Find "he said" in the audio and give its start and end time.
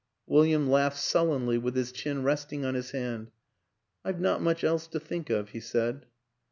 5.49-6.07